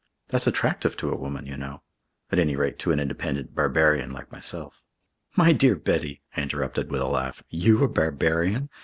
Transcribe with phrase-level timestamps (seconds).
[0.29, 1.83] That's attractive to a woman, you know.
[2.31, 4.81] At any rate, to an independent barbarian like myself"
[5.35, 7.43] "My dear Betty," I interrupted with a laugh.
[7.49, 8.71] "You a barbarian?